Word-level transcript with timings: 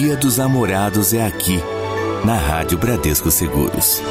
Dia 0.00 0.16
dos 0.16 0.38
Namorados 0.38 1.12
é 1.12 1.22
aqui, 1.26 1.60
na 2.24 2.34
Rádio 2.34 2.78
Bradesco 2.78 3.30
Seguros. 3.30 4.02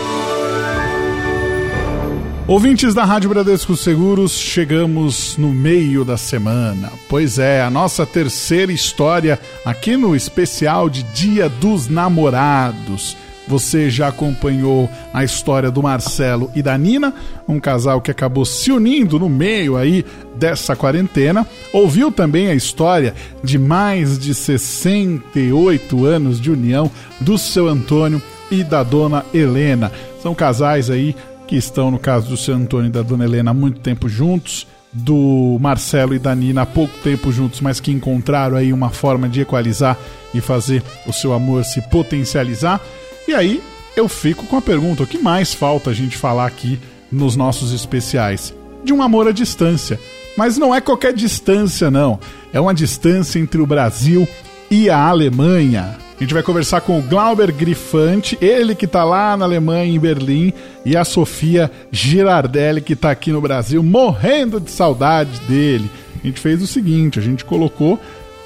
Ouvintes 2.48 2.93
da 2.93 3.04
Rádio 3.04 3.32
Bradesco 3.32 3.75
Seguros, 3.75 4.33
chegamos 4.33 5.36
no 5.36 5.50
meio 5.50 6.06
da 6.06 6.16
semana. 6.16 6.92
Pois 7.10 7.40
é, 7.40 7.64
a 7.64 7.72
nossa 7.72 8.05
terceira 8.05 8.71
história 8.71 9.39
aqui 9.65 9.97
no 9.97 10.15
especial 10.15 10.91
de 10.91 11.02
Dia 11.02 11.49
dos 11.49 11.88
Namorados. 11.88 13.17
Você 13.50 13.89
já 13.89 14.09
acompanhou 14.09 14.88
a 15.11 15.23
história 15.23 15.71
do 15.71 15.81
Marcelo 15.81 16.52
e 16.55 16.61
da 16.61 16.77
Nina, 16.77 17.11
um 17.48 17.59
casal 17.59 17.99
que 17.99 18.11
acabou 18.11 18.45
se 18.45 18.71
unindo 18.71 19.18
no 19.18 19.27
meio 19.27 19.75
aí 19.75 20.05
dessa 20.36 20.75
quarentena. 20.75 21.48
Ouviu 21.73 22.12
também 22.12 22.48
a 22.48 22.54
história 22.54 23.16
de 23.43 23.57
mais 23.57 24.20
de 24.20 24.35
68 24.35 26.05
anos 26.05 26.39
de 26.39 26.52
união 26.52 26.91
do 27.20 27.39
seu 27.39 27.67
Antônio 27.67 28.22
e 28.52 28.63
da 28.63 28.84
dona 28.84 29.25
Helena. 29.34 29.91
São 30.22 30.36
casais 30.36 30.91
aí 30.91 31.16
que 31.47 31.55
estão, 31.55 31.89
no 31.89 31.97
caso 31.97 32.30
do 32.30 32.38
seu 32.38 32.53
Antônio 32.53 32.89
e 32.89 32.91
da 32.91 33.02
dona 33.02 33.25
Helena, 33.25 33.50
há 33.50 33.53
muito 33.53 33.80
tempo 33.80 34.08
juntos 34.08 34.67
do 34.94 35.58
Marcelo 35.59 36.13
e 36.13 36.20
da 36.20 36.36
Nina 36.36 36.61
há 36.61 36.66
pouco 36.67 36.94
tempo 37.00 37.31
juntos, 37.31 37.61
mas 37.61 37.80
que 37.80 37.91
encontraram 37.91 38.58
aí 38.58 38.72
uma 38.72 38.91
forma 38.91 39.27
de 39.27 39.41
equalizar 39.41 39.97
e 40.36 40.39
fazer 40.39 40.84
o 41.08 41.13
seu 41.13 41.34
amor 41.34 41.63
se 41.63 41.81
potencializar. 41.89 42.80
E 43.29 43.35
aí 43.35 43.61
eu 43.95 44.09
fico 44.09 44.47
com 44.47 44.57
a 44.57 44.61
pergunta: 44.61 45.03
o 45.03 45.07
que 45.07 45.19
mais 45.19 45.53
falta 45.53 45.91
a 45.91 45.93
gente 45.93 46.17
falar 46.17 46.47
aqui 46.47 46.79
nos 47.11 47.35
nossos 47.35 47.71
especiais? 47.71 48.52
De 48.83 48.91
um 48.91 49.03
amor 49.03 49.27
à 49.27 49.31
distância. 49.31 49.99
Mas 50.35 50.57
não 50.57 50.73
é 50.73 50.81
qualquer 50.81 51.13
distância, 51.13 51.91
não. 51.91 52.19
É 52.52 52.59
uma 52.59 52.73
distância 52.73 53.38
entre 53.38 53.61
o 53.61 53.67
Brasil 53.67 54.27
e 54.71 54.89
a 54.89 54.97
Alemanha. 54.97 55.95
A 56.17 56.23
gente 56.23 56.33
vai 56.33 56.41
conversar 56.41 56.81
com 56.81 56.97
o 56.97 57.03
Glauber 57.03 57.53
Grifante, 57.53 58.36
ele 58.41 58.73
que 58.73 58.86
está 58.86 59.03
lá 59.03 59.38
na 59.38 59.45
Alemanha, 59.45 59.93
em 59.93 59.99
Berlim, 59.99 60.52
e 60.83 60.97
a 60.97 61.05
Sofia 61.05 61.71
Girardelli, 61.91 62.81
que 62.81 62.93
está 62.93 63.11
aqui 63.11 63.31
no 63.31 63.39
Brasil, 63.39 63.83
morrendo 63.83 64.59
de 64.59 64.71
saudade 64.71 65.39
dele. 65.41 65.88
A 66.23 66.25
gente 66.25 66.39
fez 66.39 66.64
o 66.64 66.67
seguinte: 66.67 67.19
a 67.19 67.21
gente 67.21 67.45
colocou 67.45 67.99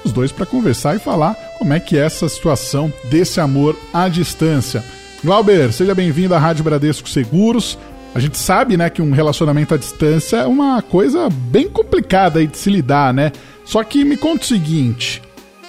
os 0.04 0.12
dois 0.12 0.30
para 0.30 0.46
conversar 0.46 0.96
e 0.96 0.98
falar 0.98 1.34
como 1.58 1.72
é 1.72 1.80
que 1.80 1.96
é 1.96 2.04
essa 2.04 2.28
situação 2.28 2.92
desse 3.04 3.40
amor 3.40 3.76
à 3.92 4.08
distância. 4.08 4.84
Glauber, 5.24 5.72
seja 5.72 5.94
bem-vindo 5.94 6.34
à 6.34 6.38
Rádio 6.38 6.64
Bradesco 6.64 7.08
Seguros. 7.08 7.78
A 8.14 8.20
gente 8.20 8.36
sabe, 8.36 8.76
né, 8.76 8.90
que 8.90 9.02
um 9.02 9.10
relacionamento 9.10 9.74
à 9.74 9.76
distância 9.76 10.36
é 10.36 10.46
uma 10.46 10.82
coisa 10.82 11.28
bem 11.30 11.68
complicada 11.68 12.46
de 12.46 12.56
se 12.56 12.70
lidar, 12.70 13.12
né? 13.12 13.32
Só 13.64 13.82
que 13.82 14.04
me 14.04 14.16
conta 14.16 14.44
o 14.44 14.46
seguinte, 14.46 15.22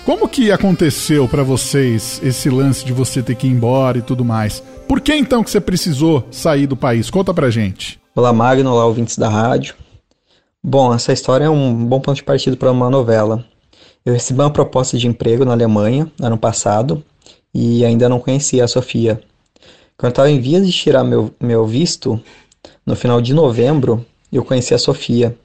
como 0.05 0.27
que 0.27 0.51
aconteceu 0.51 1.27
para 1.27 1.41
vocês 1.41 2.21
esse 2.21 2.49
lance 2.49 2.85
de 2.85 2.93
você 2.93 3.23
ter 3.23 3.33
que 3.33 3.47
ir 3.47 3.51
embora 3.51 3.97
e 3.97 4.01
tudo 4.03 4.23
mais? 4.23 4.61
Por 4.87 5.01
que 5.01 5.15
então 5.15 5.43
que 5.43 5.49
você 5.49 5.59
precisou 5.59 6.27
sair 6.29 6.67
do 6.67 6.75
país? 6.75 7.09
Conta 7.09 7.33
pra 7.33 7.49
gente. 7.49 7.99
Olá, 8.15 8.31
Magno, 8.31 8.71
olá, 8.71 8.85
ouvintes 8.85 9.17
da 9.17 9.27
rádio. 9.27 9.73
Bom, 10.63 10.93
essa 10.93 11.11
história 11.11 11.45
é 11.45 11.49
um 11.49 11.73
bom 11.73 11.99
ponto 11.99 12.17
de 12.17 12.23
partida 12.23 12.55
para 12.55 12.71
uma 12.71 12.89
novela. 12.89 13.43
Eu 14.05 14.13
recebi 14.13 14.39
uma 14.39 14.51
proposta 14.51 14.99
de 14.99 15.07
emprego 15.07 15.43
na 15.43 15.53
Alemanha 15.53 16.11
ano 16.21 16.37
passado 16.37 17.03
e 17.51 17.83
ainda 17.83 18.07
não 18.07 18.19
conhecia 18.19 18.63
a 18.63 18.67
Sofia. 18.67 19.19
Quando 19.97 20.05
eu 20.05 20.09
estava 20.09 20.29
em 20.29 20.39
vias 20.39 20.63
de 20.63 20.71
tirar 20.71 21.03
meu, 21.03 21.33
meu 21.39 21.65
visto, 21.65 22.21
no 22.85 22.95
final 22.95 23.19
de 23.19 23.33
novembro, 23.33 24.05
eu 24.31 24.45
conheci 24.45 24.75
a 24.75 24.77
Sofia 24.77 25.35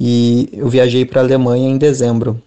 e 0.00 0.48
eu 0.52 0.68
viajei 0.68 1.04
para 1.04 1.20
a 1.20 1.24
Alemanha 1.24 1.68
em 1.68 1.78
dezembro. 1.78 2.42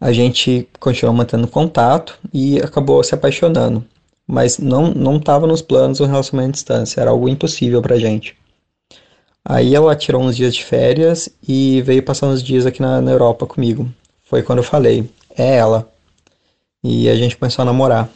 A 0.00 0.10
gente 0.12 0.66
continuou 0.80 1.14
mantendo 1.14 1.46
contato 1.46 2.18
e 2.32 2.58
acabou 2.58 3.04
se 3.04 3.14
apaixonando, 3.14 3.84
mas 4.26 4.56
não 4.56 4.94
não 4.94 5.18
estava 5.18 5.46
nos 5.46 5.60
planos 5.60 6.00
um 6.00 6.06
relacionamento 6.06 6.52
à 6.52 6.52
distância, 6.52 7.00
era 7.02 7.10
algo 7.10 7.28
impossível 7.28 7.82
para 7.82 7.96
a 7.96 7.98
gente. 7.98 8.34
Aí 9.44 9.74
ela 9.74 9.94
tirou 9.94 10.22
uns 10.22 10.34
dias 10.34 10.54
de 10.54 10.64
férias 10.64 11.28
e 11.46 11.82
veio 11.82 12.02
passar 12.02 12.28
uns 12.28 12.42
dias 12.42 12.64
aqui 12.64 12.80
na, 12.80 13.02
na 13.02 13.10
Europa 13.10 13.46
comigo 13.46 13.86
foi 14.26 14.42
quando 14.42 14.58
eu 14.58 14.64
falei, 14.64 15.08
é 15.36 15.56
ela. 15.56 15.88
E 16.84 17.08
a 17.08 17.14
gente 17.14 17.36
começou 17.36 17.62
a 17.62 17.66
namorar. 17.66 18.08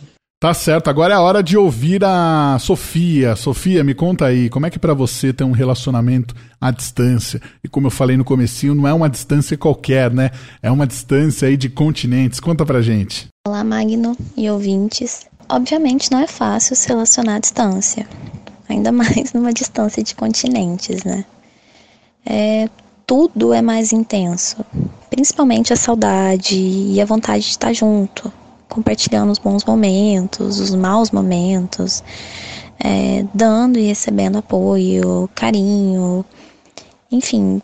Tá 0.43 0.55
certo, 0.55 0.89
agora 0.89 1.13
é 1.13 1.17
a 1.17 1.21
hora 1.21 1.43
de 1.43 1.57
ouvir 1.57 2.03
a 2.03 2.57
Sofia. 2.59 3.37
Sofia, 3.37 3.85
me 3.85 3.95
conta 3.95 4.25
aí, 4.25 4.49
como 4.49 4.65
é 4.65 4.71
que 4.71 4.79
para 4.79 4.95
você 4.95 5.35
ter 5.35 5.45
um 5.45 5.53
relacionamento 5.53 6.35
à 6.59 6.71
distância? 6.71 7.41
E 7.63 7.69
como 7.69 7.87
eu 7.87 7.91
falei 7.91 8.17
no 8.17 8.25
comecinho, 8.25 8.75
não 8.75 8.89
é 8.89 8.95
uma 8.95 9.09
distância 9.09 9.57
qualquer, 9.57 10.11
né? 10.11 10.31
É 10.63 10.71
uma 10.71 10.87
distância 10.87 11.47
aí 11.47 11.59
de 11.59 11.69
continentes. 11.69 12.41
Conta 12.41 12.65
pra 12.65 12.81
gente. 12.81 13.29
Olá, 13.47 13.63
Magno 13.63 14.17
e 14.35 14.51
ouvintes. 14.51 15.27
Obviamente 15.47 16.11
não 16.11 16.21
é 16.21 16.27
fácil 16.27 16.75
se 16.75 16.89
relacionar 16.89 17.37
à 17.37 17.39
distância, 17.39 18.09
ainda 18.67 18.91
mais 18.93 19.35
numa 19.35 19.53
distância 19.53 20.03
de 20.03 20.15
continentes, 20.15 21.05
né? 21.05 21.25
É, 22.25 22.69
tudo 23.07 23.53
é 23.53 23.61
mais 23.61 23.93
intenso, 23.93 24.65
principalmente 25.11 25.73
a 25.73 25.77
saudade 25.77 26.57
e 26.57 27.01
a 27.01 27.05
vontade 27.05 27.45
de 27.45 27.51
estar 27.51 27.73
junto, 27.73 28.33
compartilhando 28.69 29.33
os 29.33 29.39
bons 29.39 29.65
momentos, 29.65 30.61
os 30.61 30.75
maus 30.75 31.11
momentos, 31.11 32.03
é, 32.79 33.27
dando 33.35 33.79
e 33.79 33.83
recebendo 33.83 34.39
apoio, 34.39 35.29
carinho, 35.35 36.25
enfim, 37.11 37.61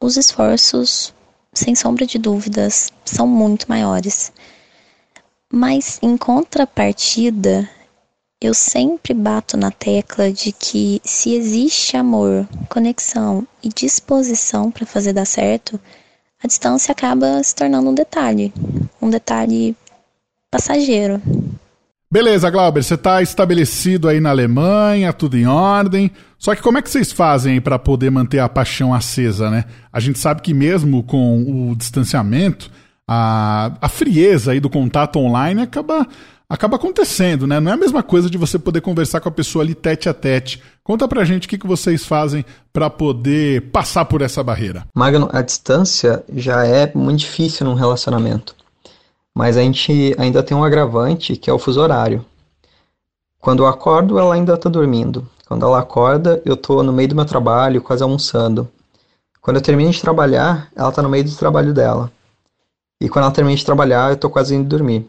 os 0.00 0.16
esforços, 0.16 1.14
sem 1.52 1.74
sombra 1.74 2.06
de 2.06 2.18
dúvidas, 2.18 2.90
são 3.04 3.26
muito 3.26 3.66
maiores. 3.68 4.32
Mas 5.52 5.98
em 6.02 6.16
contrapartida, 6.16 7.68
eu 8.40 8.52
sempre 8.52 9.14
bato 9.14 9.56
na 9.56 9.70
tecla 9.70 10.32
de 10.32 10.50
que 10.50 11.00
se 11.04 11.34
existe 11.34 11.96
amor, 11.96 12.48
conexão 12.68 13.46
e 13.62 13.68
disposição 13.68 14.70
para 14.70 14.84
fazer 14.84 15.12
dar 15.12 15.24
certo, 15.24 15.80
a 16.44 16.46
distância 16.46 16.92
acaba 16.92 17.42
se 17.42 17.54
tornando 17.54 17.88
um 17.88 17.94
detalhe, 17.94 18.52
um 19.00 19.08
detalhe 19.08 19.74
passageiro. 20.50 21.20
Beleza, 22.12 22.50
Glauber, 22.50 22.84
você 22.84 22.94
está 22.94 23.22
estabelecido 23.22 24.08
aí 24.08 24.20
na 24.20 24.30
Alemanha, 24.30 25.12
tudo 25.12 25.36
em 25.36 25.46
ordem. 25.46 26.10
Só 26.38 26.54
que 26.54 26.62
como 26.62 26.78
é 26.78 26.82
que 26.82 26.90
vocês 26.90 27.10
fazem 27.10 27.60
para 27.60 27.78
poder 27.78 28.10
manter 28.10 28.38
a 28.38 28.48
paixão 28.48 28.92
acesa, 28.94 29.50
né? 29.50 29.64
A 29.92 29.98
gente 29.98 30.18
sabe 30.18 30.42
que 30.42 30.52
mesmo 30.52 31.02
com 31.02 31.70
o 31.70 31.74
distanciamento, 31.74 32.70
a, 33.08 33.72
a 33.80 33.88
frieza 33.88 34.52
aí 34.52 34.60
do 34.60 34.70
contato 34.70 35.18
online 35.18 35.62
acaba 35.62 36.06
acaba 36.48 36.76
acontecendo, 36.76 37.46
né? 37.46 37.58
Não 37.60 37.70
é 37.70 37.74
a 37.74 37.78
mesma 37.78 38.02
coisa 38.02 38.28
de 38.28 38.38
você 38.38 38.58
poder 38.58 38.80
conversar 38.80 39.20
com 39.20 39.28
a 39.28 39.32
pessoa 39.32 39.64
ali 39.64 39.74
tete 39.74 40.08
a 40.08 40.14
tete. 40.14 40.62
Conta 40.82 41.08
pra 41.08 41.24
gente 41.24 41.46
o 41.46 41.48
que, 41.48 41.58
que 41.58 41.66
vocês 41.66 42.04
fazem 42.04 42.44
para 42.72 42.90
poder 42.90 43.70
passar 43.70 44.04
por 44.04 44.22
essa 44.22 44.42
barreira. 44.42 44.86
Magno, 44.94 45.28
a 45.32 45.42
distância 45.42 46.24
já 46.34 46.66
é 46.66 46.90
muito 46.94 47.20
difícil 47.20 47.66
num 47.66 47.74
relacionamento. 47.74 48.54
Mas 49.34 49.56
a 49.56 49.62
gente 49.62 50.14
ainda 50.18 50.42
tem 50.42 50.56
um 50.56 50.64
agravante 50.64 51.36
que 51.36 51.50
é 51.50 51.52
o 51.52 51.58
fuso 51.58 51.80
horário. 51.80 52.24
Quando 53.40 53.62
eu 53.62 53.66
acordo, 53.66 54.18
ela 54.18 54.34
ainda 54.34 54.54
está 54.54 54.70
dormindo. 54.70 55.28
Quando 55.46 55.66
ela 55.66 55.80
acorda, 55.80 56.40
eu 56.44 56.54
estou 56.54 56.82
no 56.82 56.92
meio 56.92 57.08
do 57.08 57.16
meu 57.16 57.24
trabalho, 57.24 57.82
quase 57.82 58.02
almoçando. 58.02 58.68
Quando 59.40 59.56
eu 59.56 59.62
termino 59.62 59.90
de 59.90 60.00
trabalhar, 60.00 60.70
ela 60.74 60.88
está 60.88 61.02
no 61.02 61.08
meio 61.08 61.24
do 61.24 61.36
trabalho 61.36 61.74
dela. 61.74 62.10
E 63.00 63.08
quando 63.08 63.24
ela 63.24 63.34
termina 63.34 63.56
de 63.56 63.64
trabalhar, 63.64 64.08
eu 64.08 64.14
estou 64.14 64.30
quase 64.30 64.54
indo 64.54 64.68
dormir. 64.68 65.06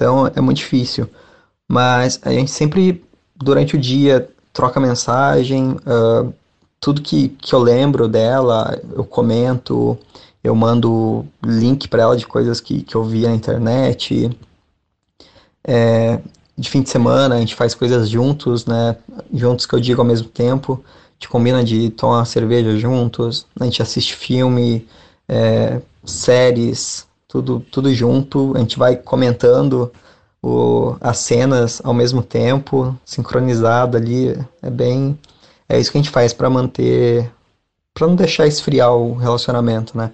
Então 0.00 0.26
é 0.34 0.40
muito 0.40 0.56
difícil. 0.56 1.06
Mas 1.68 2.18
a 2.22 2.32
gente 2.32 2.50
sempre, 2.50 3.04
durante 3.36 3.76
o 3.76 3.78
dia, 3.78 4.26
troca 4.50 4.80
mensagem, 4.80 5.72
uh, 5.72 6.32
tudo 6.80 7.02
que, 7.02 7.28
que 7.28 7.54
eu 7.54 7.58
lembro 7.58 8.08
dela, 8.08 8.80
eu 8.94 9.04
comento, 9.04 9.98
eu 10.42 10.54
mando 10.54 11.26
link 11.44 11.86
para 11.86 12.02
ela 12.02 12.16
de 12.16 12.26
coisas 12.26 12.62
que, 12.62 12.82
que 12.82 12.94
eu 12.94 13.04
vi 13.04 13.26
na 13.26 13.34
internet. 13.34 14.30
É, 15.62 16.18
de 16.56 16.70
fim 16.70 16.80
de 16.80 16.88
semana 16.88 17.34
a 17.34 17.38
gente 17.38 17.54
faz 17.54 17.74
coisas 17.74 18.08
juntos, 18.08 18.64
né? 18.64 18.96
Juntos 19.34 19.66
que 19.66 19.74
eu 19.74 19.80
digo 19.80 20.00
ao 20.00 20.06
mesmo 20.06 20.28
tempo. 20.28 20.82
A 20.82 21.12
gente 21.12 21.28
combina 21.28 21.62
de 21.62 21.90
tomar 21.90 22.24
cerveja 22.24 22.74
juntos, 22.78 23.46
a 23.60 23.64
gente 23.64 23.82
assiste 23.82 24.14
filme, 24.14 24.88
é, 25.28 25.82
séries, 26.06 27.06
tudo, 27.30 27.60
tudo 27.70 27.94
junto. 27.94 28.52
A 28.56 28.58
gente 28.58 28.76
vai 28.76 28.96
comentando 28.96 29.90
o, 30.42 30.96
as 31.00 31.18
cenas 31.18 31.80
ao 31.84 31.94
mesmo 31.94 32.22
tempo, 32.22 32.98
sincronizado 33.04 33.96
ali. 33.96 34.36
É 34.60 34.68
bem. 34.68 35.16
É 35.68 35.78
isso 35.78 35.92
que 35.92 35.98
a 35.98 36.00
gente 36.02 36.10
faz 36.10 36.32
para 36.32 36.50
manter. 36.50 37.30
para 37.94 38.08
não 38.08 38.16
deixar 38.16 38.46
esfriar 38.46 38.92
o 38.92 39.14
relacionamento, 39.14 39.96
né? 39.96 40.10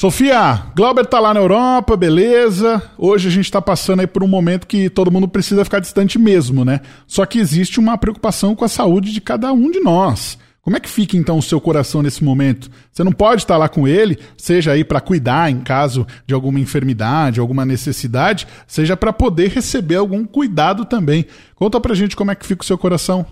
Sofia, 0.00 0.62
Glauber 0.76 1.06
tá 1.06 1.18
lá 1.18 1.34
na 1.34 1.40
Europa, 1.40 1.96
beleza. 1.96 2.80
Hoje 2.96 3.26
a 3.26 3.32
gente 3.32 3.50
tá 3.50 3.60
passando 3.60 3.98
aí 3.98 4.06
por 4.06 4.22
um 4.22 4.28
momento 4.28 4.66
que 4.66 4.88
todo 4.88 5.10
mundo 5.10 5.26
precisa 5.26 5.64
ficar 5.64 5.80
distante 5.80 6.20
mesmo, 6.20 6.64
né? 6.64 6.82
Só 7.04 7.26
que 7.26 7.40
existe 7.40 7.80
uma 7.80 7.98
preocupação 7.98 8.54
com 8.54 8.64
a 8.64 8.68
saúde 8.68 9.12
de 9.12 9.20
cada 9.20 9.52
um 9.52 9.70
de 9.72 9.80
nós. 9.80 10.38
Como 10.68 10.76
é 10.76 10.80
que 10.80 10.90
fica 10.90 11.16
então 11.16 11.38
o 11.38 11.42
seu 11.42 11.58
coração 11.58 12.02
nesse 12.02 12.22
momento? 12.22 12.70
Você 12.92 13.02
não 13.02 13.10
pode 13.10 13.40
estar 13.40 13.56
lá 13.56 13.70
com 13.70 13.88
ele, 13.88 14.18
seja 14.36 14.72
aí 14.72 14.84
para 14.84 15.00
cuidar 15.00 15.50
em 15.50 15.60
caso 15.60 16.06
de 16.26 16.34
alguma 16.34 16.60
enfermidade, 16.60 17.40
alguma 17.40 17.64
necessidade, 17.64 18.46
seja 18.66 18.94
para 18.94 19.10
poder 19.10 19.48
receber 19.48 19.94
algum 19.94 20.26
cuidado 20.26 20.84
também. 20.84 21.24
Conta 21.54 21.80
pra 21.80 21.94
gente 21.94 22.14
como 22.14 22.32
é 22.32 22.34
que 22.34 22.44
fica 22.44 22.62
o 22.62 22.66
seu 22.66 22.76
coração. 22.76 23.24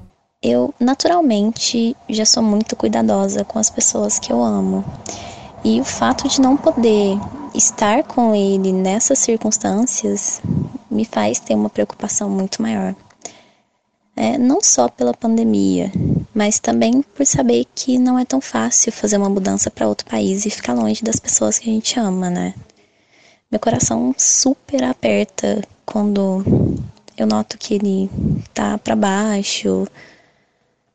Eu, 0.43 0.73
naturalmente, 0.81 1.95
já 2.09 2.25
sou 2.25 2.43
muito 2.43 2.75
cuidadosa 2.75 3.45
com 3.45 3.59
as 3.59 3.69
pessoas 3.69 4.19
que 4.19 4.33
eu 4.33 4.43
amo. 4.43 4.83
E 5.63 5.79
o 5.79 5.85
fato 5.85 6.27
de 6.29 6.41
não 6.41 6.57
poder 6.57 7.19
estar 7.55 8.03
com 8.05 8.35
ele 8.35 8.73
nessas 8.73 9.19
circunstâncias 9.19 10.41
me 10.91 11.05
faz 11.05 11.39
ter 11.39 11.55
uma 11.55 11.69
preocupação 11.69 12.31
muito 12.31 12.63
maior. 12.63 12.95
É, 14.19 14.39
não 14.39 14.63
só 14.63 14.89
pela 14.89 15.13
pandemia, 15.13 15.93
mas 16.35 16.59
também 16.59 17.03
por 17.03 17.27
saber 17.27 17.67
que 17.75 17.99
não 17.99 18.19
é 18.19 18.25
tão 18.25 18.41
fácil 18.41 18.91
fazer 18.91 19.19
uma 19.19 19.29
mudança 19.29 19.71
para 19.71 19.87
outro 19.87 20.07
país 20.07 20.47
e 20.47 20.51
ficar 20.51 20.73
longe 20.73 21.05
das 21.05 21.21
pessoas 21.21 21.59
que 21.59 21.69
a 21.69 21.73
gente 21.73 22.01
ama, 22.01 22.31
né? 22.31 22.55
Meu 23.51 23.61
coração 23.61 24.15
super 24.17 24.83
aperta 24.85 25.63
quando 25.85 26.43
eu 27.17 27.27
noto 27.27 27.59
que 27.59 27.75
ele 27.75 28.11
tá 28.53 28.79
para 28.79 28.97
baixo. 28.97 29.87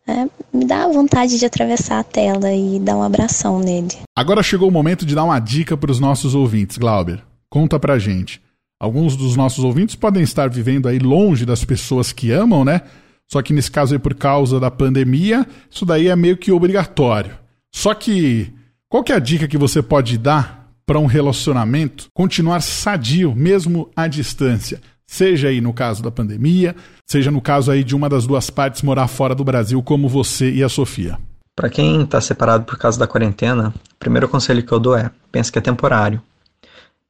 É, 0.08 0.28
me 0.52 0.66
dá 0.66 0.88
vontade 0.88 1.38
de 1.38 1.46
atravessar 1.46 2.00
a 2.00 2.04
tela 2.04 2.52
e 2.52 2.80
dar 2.80 2.98
um 2.98 3.04
abração 3.04 3.60
nele. 3.60 3.98
Agora 4.18 4.44
chegou 4.44 4.68
o 4.68 4.72
momento 4.72 5.06
de 5.06 5.16
dar 5.16 5.24
uma 5.24 5.40
dica 5.40 5.78
para 5.78 5.92
os 5.92 6.00
nossos 6.00 6.36
ouvintes, 6.36 6.78
Glauber. 6.78 7.24
Conta 7.50 7.80
pra 7.80 8.00
gente. 8.00 8.42
Alguns 8.80 9.16
dos 9.16 9.36
nossos 9.36 9.64
ouvintes 9.64 9.96
podem 9.96 10.24
estar 10.24 10.50
vivendo 10.50 10.88
aí 10.88 10.98
longe 10.98 11.46
das 11.46 11.64
pessoas 11.64 12.12
que 12.12 12.32
amam, 12.32 12.66
né? 12.66 12.82
Só 13.32 13.42
que 13.42 13.54
nesse 13.54 13.72
caso 13.72 13.94
aí, 13.94 14.00
por 14.00 14.14
causa 14.14 14.60
da 14.60 14.70
pandemia, 14.70 15.48
isso 15.70 15.86
daí 15.86 16.10
é 16.10 16.16
meio 16.18 16.36
que 16.36 16.52
obrigatório. 16.52 17.32
Só 17.74 17.94
que, 17.94 18.52
qual 18.90 19.04
que 19.04 19.14
é 19.14 19.16
a 19.16 19.20
dica 19.20 19.48
que 19.48 19.58
você 19.58 19.82
pode 19.82 20.18
dar 20.18 20.70
para 20.86 21.00
um 21.00 21.06
relacionamento 21.06 22.08
continuar 22.14 22.60
sadio, 22.60 23.34
mesmo 23.34 23.90
à 23.96 24.06
distância? 24.06 24.82
Seja 25.08 25.48
aí 25.48 25.62
no 25.62 25.72
caso 25.72 26.04
da 26.04 26.12
pandemia, 26.12 26.76
seja 27.10 27.32
no 27.32 27.40
caso 27.40 27.72
aí 27.72 27.86
de 27.86 27.96
uma 27.96 28.10
das 28.10 28.28
duas 28.28 28.50
partes 28.50 28.82
morar 28.82 29.08
fora 29.08 29.34
do 29.34 29.46
Brasil, 29.46 29.82
como 29.82 30.10
você 30.10 30.52
e 30.52 30.62
a 30.62 30.68
Sofia. 30.68 31.18
Para 31.56 31.70
quem 31.70 32.02
está 32.02 32.20
separado 32.20 32.66
por 32.66 32.78
causa 32.78 33.00
da 33.00 33.08
quarentena, 33.08 33.74
o 33.94 33.98
primeiro 33.98 34.28
conselho 34.28 34.62
que 34.62 34.72
eu 34.74 34.80
dou 34.80 34.98
é: 34.98 35.10
pense 35.32 35.50
que 35.50 35.58
é 35.58 35.62
temporário. 35.62 36.22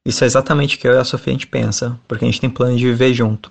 Isso 0.04 0.22
é 0.22 0.26
exatamente 0.26 0.76
o 0.76 0.78
que 0.78 0.86
eu 0.86 0.94
e 0.94 0.98
a 0.98 1.04
Sofia 1.04 1.32
a 1.32 1.34
gente 1.34 1.48
pensa, 1.48 1.98
porque 2.06 2.24
a 2.24 2.28
gente 2.28 2.40
tem 2.40 2.50
plano 2.50 2.76
de 2.76 2.84
viver 2.84 3.12
junto. 3.12 3.50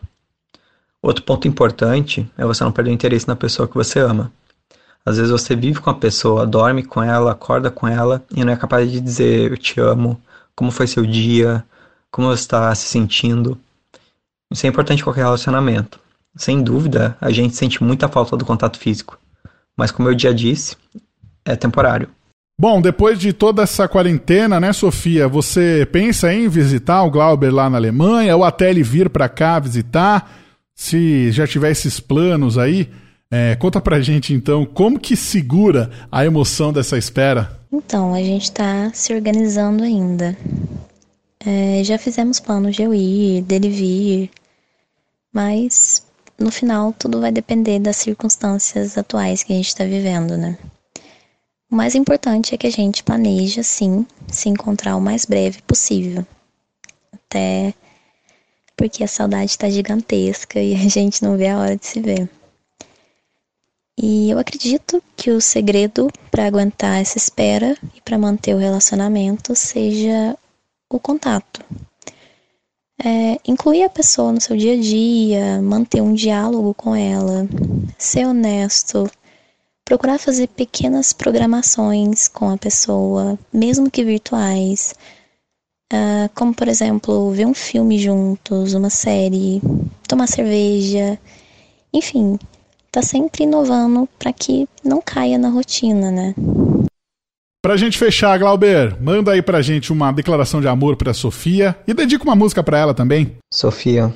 Outro 1.02 1.24
ponto 1.24 1.48
importante 1.48 2.30
é 2.38 2.46
você 2.46 2.64
não 2.64 2.72
perder 2.72 2.92
o 2.92 2.94
interesse 2.94 3.28
na 3.28 3.36
pessoa 3.36 3.68
que 3.68 3.76
você 3.76 4.00
ama. 4.00 4.32
Às 5.04 5.18
vezes 5.18 5.32
você 5.32 5.56
vive 5.56 5.80
com 5.80 5.90
a 5.90 5.96
pessoa, 5.96 6.46
dorme 6.46 6.84
com 6.84 7.02
ela, 7.02 7.32
acorda 7.32 7.72
com 7.72 7.88
ela 7.88 8.24
e 8.36 8.46
não 8.46 8.54
é 8.54 8.56
capaz 8.56 8.92
de 8.92 9.02
dizer 9.02 9.52
eu 9.52 9.58
te 9.58 9.80
amo, 9.80 10.22
como 10.56 10.70
foi 10.70 10.86
seu 10.86 11.06
dia, 11.06 11.64
como 12.12 12.28
você 12.28 12.42
está 12.42 12.74
se 12.76 12.86
sentindo. 12.88 13.58
Isso 14.52 14.66
é 14.66 14.70
importante 14.70 15.00
em 15.00 15.04
qualquer 15.04 15.24
relacionamento. 15.24 16.00
Sem 16.36 16.62
dúvida, 16.62 17.18
a 17.20 17.32
gente 17.32 17.56
sente 17.56 17.84
muita 17.84 18.08
falta 18.08 18.38
do 18.38 18.46
contato 18.46 18.78
físico. 18.78 19.18
Mas 19.76 19.92
como 19.92 20.10
eu 20.10 20.18
já 20.18 20.32
disse, 20.32 20.78
é 21.44 21.56
temporário. 21.56 22.10
Bom, 22.60 22.80
depois 22.80 23.20
de 23.20 23.34
toda 23.34 23.64
essa 23.64 23.88
quarentena, 23.88 24.60
né, 24.60 24.72
Sofia, 24.72 25.28
você 25.28 25.88
pensa 25.92 26.32
em 26.32 26.48
visitar 26.48 27.02
o 27.02 27.10
Glauber 27.10 27.50
lá 27.50 27.68
na 27.70 27.78
Alemanha 27.78 28.36
ou 28.38 28.44
até 28.44 28.70
ele 28.70 28.84
vir 28.84 29.10
para 29.10 29.28
cá 29.28 29.58
visitar? 29.58 30.41
Se 30.82 31.32
já 31.32 31.46
tiver 31.46 31.70
esses 31.70 32.00
planos 32.00 32.58
aí, 32.58 32.90
é, 33.30 33.56
conta 33.56 33.80
pra 33.80 34.02
gente 34.02 34.34
então 34.34 34.66
como 34.66 35.00
que 35.00 35.16
segura 35.16 35.92
a 36.12 36.26
emoção 36.26 36.74
dessa 36.74 36.98
espera. 36.98 37.60
Então, 37.72 38.16
a 38.16 38.24
gente 38.24 38.46
está 38.46 38.92
se 38.92 39.14
organizando 39.14 39.84
ainda. 39.84 40.36
É, 41.46 41.84
já 41.84 42.00
fizemos 42.00 42.40
planos 42.40 42.76
de 42.76 42.82
eu 42.82 42.96
ir, 42.96 43.44
dele 43.44 43.70
vir, 43.70 44.32
mas 45.32 46.04
no 46.38 46.50
final 46.50 46.92
tudo 46.98 47.22
vai 47.22 47.32
depender 47.32 47.78
das 47.78 47.98
circunstâncias 47.98 48.98
atuais 48.98 49.44
que 49.44 49.54
a 49.54 49.56
gente 49.56 49.68
está 49.68 49.84
vivendo, 49.84 50.36
né? 50.36 50.58
O 51.72 51.76
mais 51.76 51.94
importante 51.94 52.56
é 52.56 52.58
que 52.58 52.66
a 52.66 52.72
gente 52.72 53.04
planeja, 53.04 53.62
sim, 53.62 54.04
se 54.28 54.50
encontrar 54.50 54.96
o 54.96 55.02
mais 55.02 55.26
breve 55.26 55.62
possível. 55.62 56.26
Até 57.14 57.72
porque 58.82 59.04
a 59.04 59.08
saudade 59.08 59.52
está 59.52 59.70
gigantesca 59.70 60.60
e 60.60 60.74
a 60.74 60.90
gente 60.90 61.24
não 61.24 61.38
vê 61.38 61.50
a 61.50 61.60
hora 61.60 61.78
de 61.78 61.86
se 61.86 62.00
ver. 62.00 62.28
E 63.96 64.32
eu 64.32 64.40
acredito 64.40 65.04
que 65.16 65.30
o 65.30 65.40
segredo 65.40 66.10
para 66.32 66.48
aguentar 66.48 67.00
essa 67.00 67.16
espera 67.16 67.78
e 67.94 68.02
para 68.02 68.18
manter 68.18 68.56
o 68.56 68.58
relacionamento 68.58 69.56
seja 69.56 70.36
o 70.90 71.00
contato. 71.00 71.64
É, 73.06 73.40
incluir 73.48 73.84
a 73.84 73.90
pessoa 73.90 74.32
no 74.32 74.42
seu 74.42 74.58
dia 74.58 74.74
a 74.74 74.82
dia, 74.82 75.62
manter 75.62 76.02
um 76.02 76.16
diálogo 76.16 76.74
com 76.74 76.96
ela, 76.96 77.48
ser 78.00 78.26
honesto, 78.26 79.08
procurar 79.86 80.18
fazer 80.18 80.48
pequenas 80.48 81.14
programações 81.14 82.28
com 82.28 82.50
a 82.50 82.58
pessoa, 82.58 83.38
mesmo 83.54 83.92
que 83.92 84.04
virtuais, 84.04 84.96
Uh, 85.92 86.30
como, 86.34 86.54
por 86.54 86.70
exemplo, 86.70 87.32
ver 87.32 87.46
um 87.46 87.54
filme 87.54 88.00
juntos, 88.00 88.74
uma 88.74 88.90
série, 88.90 89.62
tomar 90.08 90.26
cerveja, 90.26 91.20
enfim, 91.94 92.40
tá 92.90 93.02
sempre 93.02 93.44
inovando 93.44 94.08
para 94.18 94.32
que 94.32 94.70
não 94.86 95.02
caia 95.02 95.38
na 95.38 95.50
rotina, 95.50 96.10
né? 96.10 96.34
Pra 97.62 97.76
gente 97.76 97.98
fechar, 97.98 98.40
Glauber, 98.40 98.96
manda 99.02 99.34
aí 99.34 99.42
pra 99.42 99.62
gente 99.62 99.92
uma 99.92 100.14
declaração 100.14 100.62
de 100.62 100.68
amor 100.68 100.96
pra 100.96 101.14
Sofia 101.14 101.76
e 101.86 101.94
dedica 101.94 102.24
uma 102.24 102.36
música 102.36 102.64
pra 102.64 102.80
ela 102.80 102.94
também. 102.94 103.36
Sofia, 103.54 104.14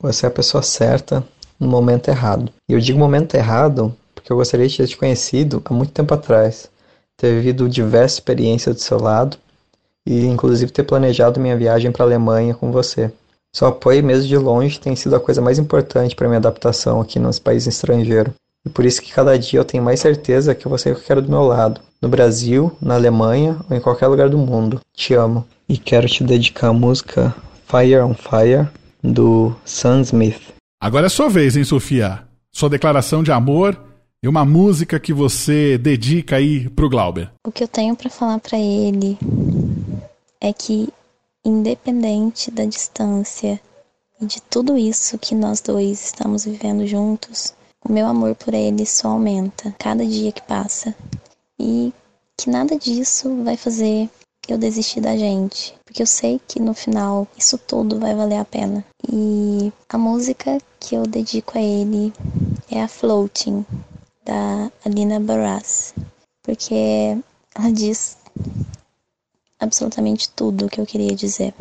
você 0.00 0.24
é 0.24 0.28
a 0.28 0.32
pessoa 0.32 0.62
certa 0.62 1.22
no 1.58 1.68
momento 1.68 2.08
errado. 2.08 2.50
E 2.68 2.72
eu 2.72 2.80
digo 2.80 2.98
momento 2.98 3.34
errado 3.34 3.94
porque 4.14 4.32
eu 4.32 4.36
gostaria 4.36 4.66
de 4.66 4.76
ter 4.76 4.86
te 4.86 4.96
conhecido 4.96 5.62
há 5.64 5.72
muito 5.72 5.92
tempo 5.92 6.14
atrás, 6.14 6.70
ter 7.16 7.34
vivido 7.34 7.68
diversas 7.68 8.14
experiências 8.14 8.74
do 8.74 8.80
seu 8.80 8.98
lado 8.98 9.36
e 10.06 10.26
inclusive 10.26 10.72
ter 10.72 10.84
planejado 10.84 11.40
minha 11.40 11.56
viagem 11.56 11.92
para 11.92 12.04
a 12.04 12.08
Alemanha 12.08 12.54
com 12.54 12.70
você. 12.70 13.12
Seu 13.52 13.66
apoio, 13.66 14.04
mesmo 14.04 14.28
de 14.28 14.36
longe, 14.36 14.78
tem 14.78 14.94
sido 14.94 15.16
a 15.16 15.20
coisa 15.20 15.40
mais 15.42 15.58
importante 15.58 16.14
para 16.14 16.28
minha 16.28 16.38
adaptação 16.38 17.00
aqui 17.00 17.18
nos 17.18 17.38
países 17.38 17.74
estrangeiros. 17.74 18.32
E 18.64 18.68
por 18.68 18.84
isso 18.84 19.02
que 19.02 19.12
cada 19.12 19.38
dia 19.38 19.58
eu 19.58 19.64
tenho 19.64 19.82
mais 19.82 20.00
certeza 20.00 20.54
que 20.54 20.68
você 20.68 20.92
que 20.92 21.00
eu 21.00 21.04
quero 21.04 21.22
do 21.22 21.30
meu 21.30 21.42
lado. 21.42 21.80
No 22.00 22.08
Brasil, 22.08 22.72
na 22.80 22.94
Alemanha 22.94 23.58
ou 23.68 23.76
em 23.76 23.80
qualquer 23.80 24.06
lugar 24.06 24.28
do 24.28 24.38
mundo. 24.38 24.80
Te 24.94 25.14
amo. 25.14 25.44
E 25.68 25.76
quero 25.76 26.06
te 26.06 26.22
dedicar 26.22 26.68
a 26.68 26.72
música 26.72 27.34
Fire 27.66 28.00
on 28.00 28.14
Fire, 28.14 28.68
do 29.02 29.54
Sam 29.64 30.02
Smith. 30.02 30.40
Agora 30.80 31.06
é 31.06 31.08
sua 31.08 31.28
vez, 31.28 31.56
hein, 31.56 31.64
Sofia? 31.64 32.20
Sua 32.52 32.68
declaração 32.68 33.22
de 33.22 33.32
amor 33.32 33.78
e 34.22 34.28
uma 34.28 34.44
música 34.44 35.00
que 35.00 35.12
você 35.12 35.78
dedica 35.78 36.36
aí 36.36 36.68
pro 36.70 36.88
Glauber. 36.88 37.30
O 37.46 37.52
que 37.52 37.64
eu 37.64 37.68
tenho 37.68 37.96
para 37.96 38.10
falar 38.10 38.38
para 38.38 38.58
ele 38.58 39.18
é 40.40 40.52
que, 40.52 40.88
independente 41.44 42.50
da 42.50 42.64
distância 42.64 43.60
e 44.20 44.26
de 44.26 44.40
tudo 44.42 44.76
isso 44.76 45.18
que 45.18 45.34
nós 45.34 45.60
dois 45.60 46.04
estamos 46.04 46.44
vivendo 46.44 46.86
juntos, 46.86 47.54
o 47.84 47.92
meu 47.92 48.06
amor 48.06 48.34
por 48.34 48.54
ele 48.54 48.84
só 48.84 49.08
aumenta 49.08 49.74
cada 49.78 50.04
dia 50.04 50.32
que 50.32 50.42
passa. 50.42 50.94
E 51.58 51.92
que 52.36 52.48
nada 52.48 52.76
disso 52.76 53.42
vai 53.44 53.56
fazer 53.56 54.08
eu 54.52 54.58
desistir 54.58 55.00
da 55.00 55.16
gente, 55.16 55.74
porque 55.84 56.02
eu 56.02 56.06
sei 56.06 56.40
que 56.46 56.58
no 56.58 56.74
final 56.74 57.26
isso 57.36 57.56
tudo 57.56 57.98
vai 57.98 58.14
valer 58.14 58.38
a 58.38 58.44
pena. 58.44 58.84
E 59.10 59.72
a 59.88 59.96
música 59.96 60.58
que 60.78 60.94
eu 60.94 61.04
dedico 61.04 61.56
a 61.56 61.62
ele 61.62 62.12
é 62.70 62.82
a 62.82 62.88
Floating, 62.88 63.64
da 64.24 64.70
Alina 64.84 65.20
Barras, 65.20 65.94
porque 66.42 67.16
ela 67.54 67.72
diz 67.72 68.16
absolutamente 69.60 70.28
tudo 70.30 70.66
o 70.66 70.68
que 70.68 70.80
eu 70.80 70.86
queria 70.86 71.14
dizer. 71.14 71.52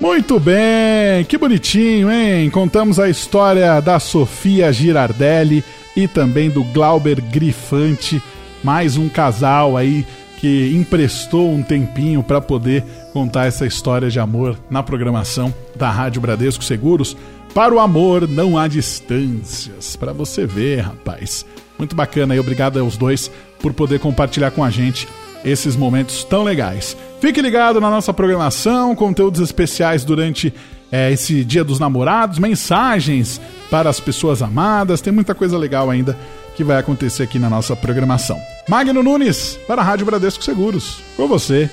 Muito 0.00 0.38
bem, 0.40 1.24
que 1.28 1.36
bonitinho, 1.36 2.10
hein? 2.10 2.48
Contamos 2.50 2.98
a 2.98 3.08
história 3.08 3.80
da 3.80 3.98
Sofia 3.98 4.72
Girardelli 4.72 5.64
e 5.96 6.06
também 6.08 6.48
do 6.48 6.64
Glauber 6.64 7.20
Grifante, 7.20 8.22
mais 8.62 8.96
um 8.96 9.08
casal 9.08 9.76
aí 9.76 10.06
que 10.38 10.74
emprestou 10.74 11.52
um 11.52 11.62
tempinho 11.62 12.22
para 12.22 12.40
poder 12.40 12.82
contar 13.12 13.46
essa 13.46 13.66
história 13.66 14.08
de 14.08 14.18
amor 14.18 14.58
na 14.70 14.82
programação 14.82 15.52
da 15.76 15.90
Rádio 15.90 16.22
Bradesco 16.22 16.64
Seguros. 16.64 17.14
Para 17.52 17.74
o 17.74 17.78
amor 17.78 18.26
não 18.26 18.56
há 18.56 18.66
distâncias, 18.66 19.96
para 19.96 20.14
você 20.14 20.46
ver, 20.46 20.80
rapaz. 20.80 21.44
Muito 21.78 21.94
bacana 21.94 22.34
e 22.34 22.40
obrigado 22.40 22.78
aos 22.78 22.96
dois 22.96 23.30
por 23.60 23.74
poder 23.74 24.00
compartilhar 24.00 24.50
com 24.50 24.64
a 24.64 24.70
gente 24.70 25.06
esses 25.44 25.76
momentos 25.76 26.24
tão 26.24 26.42
legais. 26.42 26.96
Fique 27.20 27.40
ligado 27.40 27.80
na 27.80 27.90
nossa 27.90 28.12
programação, 28.12 28.94
conteúdos 28.94 29.40
especiais 29.40 30.04
durante 30.04 30.52
é, 30.90 31.12
esse 31.12 31.44
Dia 31.44 31.62
dos 31.62 31.78
Namorados, 31.78 32.38
mensagens 32.38 33.40
para 33.70 33.88
as 33.88 34.00
pessoas 34.00 34.42
amadas, 34.42 35.00
tem 35.00 35.12
muita 35.12 35.34
coisa 35.34 35.56
legal 35.56 35.88
ainda 35.88 36.16
que 36.56 36.64
vai 36.64 36.78
acontecer 36.78 37.22
aqui 37.22 37.38
na 37.38 37.48
nossa 37.48 37.76
programação. 37.76 38.38
Magno 38.68 39.02
Nunes, 39.02 39.58
para 39.66 39.80
a 39.80 39.84
Rádio 39.84 40.04
Bradesco 40.04 40.42
Seguros. 40.44 41.00
Com 41.16 41.26
você, 41.28 41.70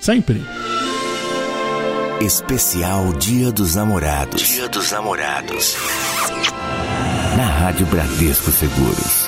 sempre. 0.00 0.42
Especial 2.20 3.12
Dia 3.12 3.52
dos 3.52 3.74
Namorados. 3.74 4.42
Dia 4.42 4.68
dos 4.68 4.90
Namorados. 4.90 5.76
Na 7.36 7.44
Rádio 7.44 7.86
Bradesco 7.86 8.50
Seguros. 8.50 9.25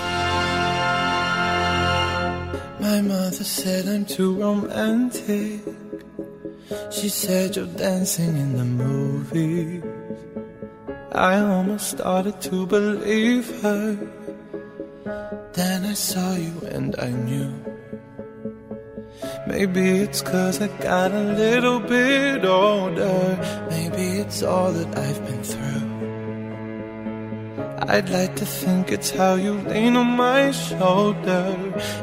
My 2.91 3.03
mother 3.03 3.45
said 3.45 3.87
I'm 3.87 4.07
too 4.07 4.33
romantic. 4.41 5.61
She 6.91 7.11
said 7.11 7.55
you're 7.55 7.75
dancing 7.87 8.35
in 8.45 8.57
the 8.57 8.65
movies. 8.65 9.85
I 11.13 11.39
almost 11.39 11.91
started 11.91 12.41
to 12.49 12.67
believe 12.67 13.47
her. 13.61 13.87
Then 15.53 15.85
I 15.85 15.93
saw 15.93 16.35
you 16.35 16.55
and 16.77 16.97
I 16.99 17.11
knew. 17.11 17.53
Maybe 19.47 19.85
it's 20.05 20.23
cause 20.23 20.63
I 20.63 20.69
got 20.81 21.13
a 21.13 21.25
little 21.45 21.81
bit 21.81 22.47
older. 22.47 23.21
Maybe 23.69 24.05
it's 24.23 24.43
all 24.43 24.73
that 24.73 24.91
I've 24.97 25.21
been 25.27 25.45
through. 25.45 25.88
I'd 27.81 28.09
like 28.09 28.35
to 28.37 28.45
think 28.45 28.91
it's 28.91 29.11
how 29.11 29.35
you 29.35 29.53
lean 29.53 29.97
on 29.97 30.17
my 30.17 30.51
shoulder 30.51 31.57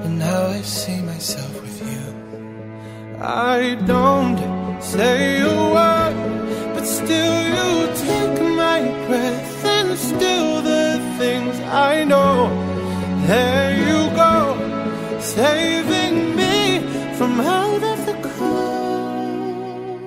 and 0.03 0.22
how 0.22 0.48
I 0.48 0.62
see 0.62 1.01
myself 1.01 1.62
with 1.62 1.82
you. 1.91 3.20
I 3.22 3.75
don't 3.86 4.82
say 4.82 5.41
a 5.41 5.53
word, 5.75 6.74
but 6.74 6.86
still 6.86 7.39
you 7.58 7.94
take 7.94 8.41
my 8.55 8.79
breath 9.08 9.65
and 9.65 9.98
still 9.98 10.62
the 10.62 10.98
things 11.17 11.60
I 11.60 12.05
know. 12.05 12.48
There 13.27 13.72
you 13.89 14.01
go, 14.15 15.20
saving 15.20 16.38
me 16.38 16.79
from 17.17 17.41
out 17.41 17.84
of 17.84 18.05
the 18.05 18.17
cold. 18.29 20.00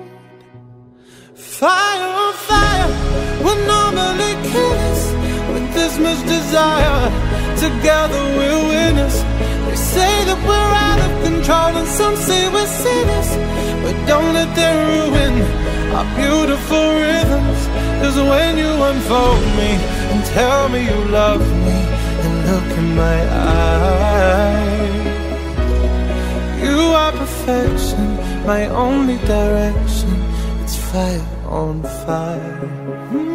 Fire 1.35 2.09
on 2.25 2.33
fire, 2.33 2.89
will 3.43 3.61
normally 3.67 4.28
this 5.79 5.95
much 5.97 6.21
desire. 6.35 6.99
Together 7.65 8.21
we're 8.37 8.61
winners. 8.71 9.17
They 9.65 9.77
say 9.95 10.13
that 10.27 10.39
we're 10.49 10.73
out 10.87 10.99
of 11.05 11.11
control, 11.27 11.71
and 11.79 11.87
some 11.99 12.15
say 12.27 12.41
we're 12.55 12.73
sinners. 12.83 13.29
But 13.83 13.95
don't 14.11 14.31
let 14.39 14.49
them 14.59 14.75
ruin 14.93 15.35
our 15.95 16.07
beautiful 16.21 16.85
rhythms. 17.03 17.61
Cause 18.01 18.17
when 18.31 18.53
you 18.63 18.71
unfold 18.91 19.45
me 19.59 19.71
and 20.11 20.19
tell 20.37 20.61
me 20.73 20.79
you 20.91 20.99
love 21.21 21.43
me, 21.67 21.77
and 22.23 22.35
look 22.49 22.69
in 22.81 22.87
my 23.05 23.19
eyes, 23.55 25.07
you 26.65 26.79
are 27.01 27.13
perfection, 27.23 28.05
my 28.51 28.63
only 28.85 29.17
direction. 29.35 30.11
It's 30.63 30.77
fire 30.91 31.27
on 31.61 31.83
fire. 32.05 33.28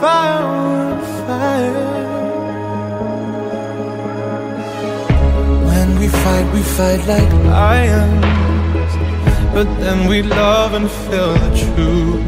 Fire 0.00 0.42
on 0.42 0.98
fire. 1.26 2.00
When 5.68 5.98
we 6.00 6.08
fight, 6.08 6.46
we 6.54 6.62
fight 6.62 7.00
like 7.06 7.32
lions. 7.44 8.92
But 9.52 9.68
then 9.80 10.08
we 10.08 10.22
love 10.22 10.72
and 10.72 10.90
feel 10.90 11.34
the 11.44 11.50
truth. 11.62 12.24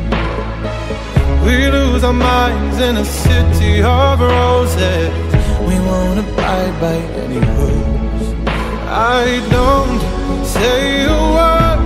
We 1.47 1.71
lose 1.71 2.05
our 2.05 2.13
minds 2.13 2.79
in 2.79 2.99
a 2.99 3.07
city 3.07 3.83
of 3.83 4.21
roses. 4.21 5.13
We 5.67 5.77
won't 5.89 6.19
abide 6.25 6.75
by 6.79 6.97
any 7.25 7.41
rules. 7.57 8.27
I 8.87 9.25
don't 9.57 10.01
say 10.45 11.05
a 11.07 11.21
word, 11.37 11.81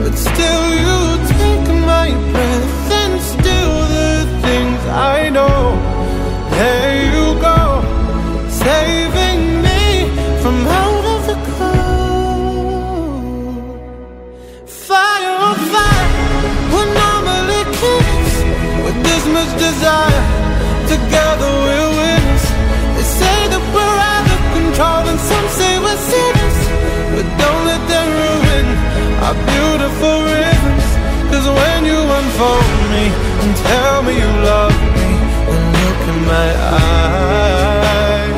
but 0.00 0.14
still 0.14 0.66
you 0.84 0.98
take 1.34 1.68
my 1.92 2.08
breath 2.30 2.53
I 4.94 5.28
know. 5.28 5.74
There 6.50 6.94
you 7.10 7.34
go, 7.42 7.82
saving 8.48 9.60
me 9.66 10.06
from 10.40 10.56
out 10.66 11.04
of 11.14 11.20
the 11.30 11.36
cold. 11.58 12.94
Fire 14.68 15.36
on 15.48 15.56
fire, 15.74 16.10
we're 16.70 16.92
normally 16.94 17.62
kids 17.80 18.34
with 18.84 18.98
this 19.02 19.24
much 19.34 19.50
desire. 19.58 20.22
Together 20.86 21.50
we're 21.64 21.90
winners. 21.98 22.44
They 22.94 23.06
say 23.18 23.38
that 23.50 23.64
we're 23.74 23.98
out 24.14 24.26
of 24.34 24.40
control, 24.54 25.02
and 25.10 25.18
some 25.18 25.48
say 25.58 25.72
we're 25.82 26.02
sinners. 26.12 26.58
But 27.14 27.26
don't 27.42 27.62
let 27.66 27.82
them 27.90 28.08
ruin 28.22 28.66
our 29.26 29.36
beautiful 29.50 30.16
rhythms. 30.30 30.86
Cause 31.34 31.46
when 31.50 31.80
you 31.84 31.98
unfold 31.98 32.78
me 32.94 33.04
and 33.42 33.52
tell 33.66 33.98
me 34.04 34.12
you 34.22 34.30
love 34.46 34.73
my 36.26 36.48
eyes, 36.78 38.32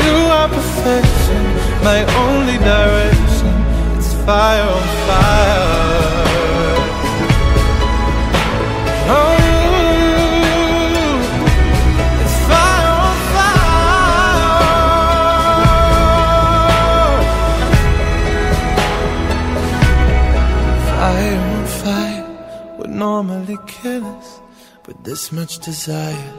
you 0.00 0.14
are 0.36 0.48
perfection, 0.48 1.42
my 1.84 2.00
only 2.24 2.58
direction. 2.58 3.52
It's 3.96 4.12
fire 4.24 4.68
on 4.68 4.82
fire. 5.06 5.71
Much 25.32 25.58
desire. 25.58 26.34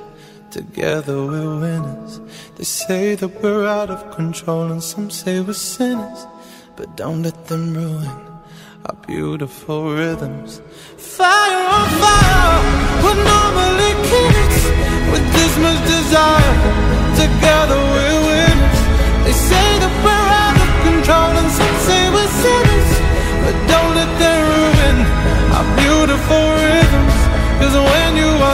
Together 0.52 1.26
we're 1.26 1.60
winners. 1.60 2.22
They 2.56 2.64
say 2.64 3.16
that 3.16 3.42
we're 3.42 3.68
out 3.68 3.90
of 3.90 4.16
control, 4.16 4.72
and 4.72 4.84
some 4.84 5.10
say 5.10 5.42
we're 5.42 5.54
sinners. 5.54 6.28
But 6.76 6.96
don't 6.96 7.24
let 7.24 7.48
them 7.48 7.74
ruin 7.74 8.22
our 8.86 8.96
beautiful 9.08 9.94
rhythms. 9.94 10.62
Fire 10.98 11.68
on 11.68 11.90
fire, 12.02 13.04
we're 13.04 13.24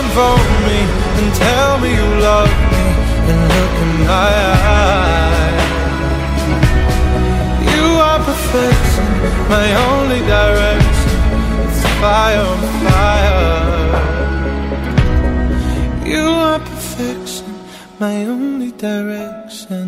unfold 0.10 0.50
me 0.66 0.80
and 1.20 1.30
tell 1.36 1.80
me 1.80 1.90
you 1.94 2.08
love 2.30 2.52
me, 2.72 2.86
and 3.30 3.40
look 3.54 3.74
in 3.84 3.92
my 4.08 4.34
eyes. 4.82 5.68
You 7.74 7.86
are 8.08 8.22
perfection, 8.30 9.08
my 9.56 9.68
only 9.88 10.22
direction. 10.36 11.18
It's 11.66 11.84
fire 12.02 12.46
on 12.54 12.62
fire. 12.86 13.52
You 16.06 16.26
are 16.48 16.60
perfection, 16.60 17.50
my 18.00 18.16
only 18.26 18.72
direction. 18.72 19.88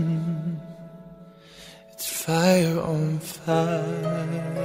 It's 1.91 2.07
fire 2.25 2.79
on 2.79 3.19
fire. 3.19 4.61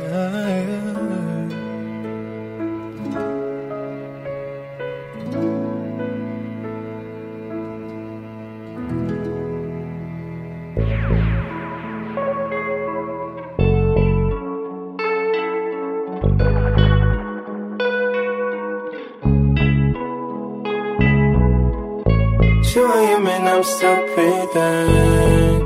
Two 22.73 22.85
a.m. 22.85 23.27
and 23.27 23.49
I'm 23.49 23.63
still 23.65 23.97
breathing. 24.15 25.65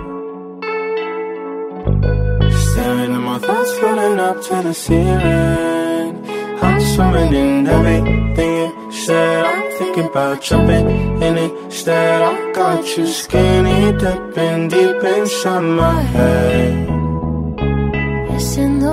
Staring 2.66 3.14
at 3.18 3.22
my 3.28 3.38
thoughts 3.38 3.72
filling 3.78 4.20
up 4.20 4.36
to 4.46 4.62
the 4.62 4.74
ceiling. 4.74 6.12
I'm 6.62 6.80
swimming 6.92 7.34
in 7.34 7.66
everything 7.66 8.70
you 8.70 8.92
said. 8.92 9.44
I'm 9.44 9.70
thinking 9.78 10.06
about 10.06 10.42
jumping 10.42 10.86
in. 11.22 11.38
Instead, 11.38 12.22
I 12.22 12.52
got 12.52 12.96
you 12.96 13.06
skinny 13.06 13.92
dipping 13.98 14.68
deep 14.68 15.02
inside 15.02 15.60
my 15.60 16.00
head. 16.02 16.88
It's 18.34 18.56
in 18.56 18.78
the 18.78 18.92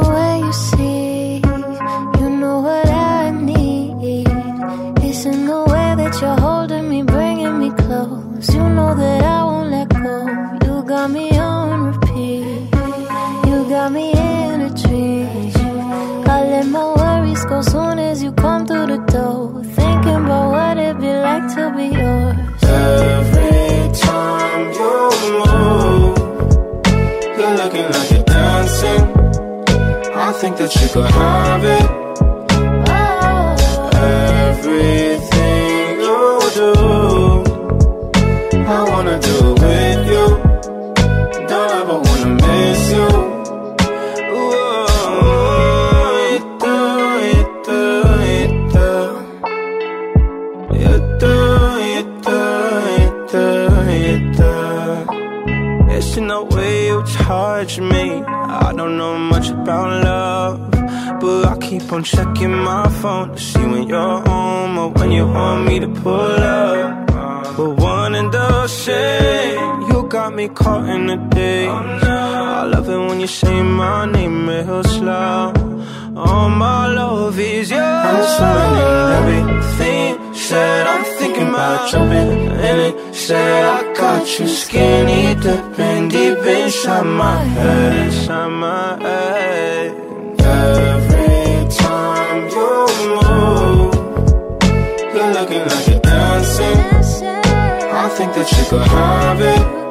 got 11.07 11.13
me 11.13 11.37
on 11.37 11.83
repeat. 11.85 12.43
You 13.47 13.69
got 13.69 13.91
me 13.93 14.11
in 14.11 14.61
a 14.61 14.69
tree. 14.69 15.25
I 16.25 16.43
let 16.51 16.65
my 16.67 16.85
worries 16.95 17.45
go 17.45 17.61
soon 17.61 17.97
as 17.99 18.21
you 18.21 18.31
come 18.33 18.65
through 18.65 18.87
the 18.87 18.97
door. 19.11 19.63
Thinking 19.63 20.25
about 20.25 20.51
what 20.51 20.77
it'd 20.77 20.99
be 20.99 21.13
like 21.27 21.47
to 21.55 21.63
be 21.77 21.85
yours. 21.95 22.63
Every 22.63 23.91
time 24.05 24.73
you 24.79 24.95
move, 25.47 26.17
you're 27.37 27.55
looking 27.55 27.89
like 27.95 28.11
you're 28.11 28.23
dancing. 28.23 29.03
I 30.13 30.33
think 30.33 30.57
that 30.57 30.75
you 30.75 30.89
could 30.89 31.09
have 31.09 31.63
it. 31.63 32.06
Checking 62.11 62.55
my 62.69 62.87
phone 63.01 63.35
to 63.35 63.39
see 63.39 63.65
when 63.65 63.87
you're 63.87 64.19
home 64.29 64.77
or 64.77 64.89
when 64.97 65.11
you 65.11 65.25
want 65.27 65.65
me 65.67 65.79
to 65.79 65.87
pull 65.87 66.41
up. 66.61 67.07
But 67.57 67.71
one 67.97 68.15
and 68.15 68.31
the 68.31 68.67
same, 68.67 69.81
you 69.89 70.07
got 70.07 70.33
me 70.33 70.47
caught 70.47 70.87
in 70.89 71.07
the 71.07 71.17
days. 71.17 71.69
I 71.69 72.63
love 72.63 72.87
it 72.89 72.97
when 73.07 73.19
you 73.19 73.27
say 73.27 73.61
my 73.61 74.05
name 74.05 74.47
real 74.47 74.83
slow. 74.83 75.53
All 76.15 76.49
my 76.49 76.87
love 76.87 77.37
is 77.39 77.69
yours. 77.69 77.81
I'm 77.81 78.23
swimming 78.35 78.77
in 78.87 79.07
everything. 79.19 80.33
Said 80.33 80.87
I'm 80.87 81.03
thinking 81.19 81.49
about 81.49 81.91
jumping 81.91 82.31
in 82.69 82.77
it. 82.87 83.15
Said 83.15 83.63
I 83.65 83.93
got 83.93 84.39
you 84.39 84.47
skinny 84.47 85.35
dipping 85.35 86.07
deep 86.09 86.39
inside 86.39 87.05
my 87.05 87.37
head, 87.55 88.07
inside 88.07 88.47
my 88.47 89.03
head. 89.03 89.76
Think 98.17 98.33
that 98.33 98.51
you 98.51 98.65
could 98.67 98.88
have 98.88 99.39
it. 99.41 99.87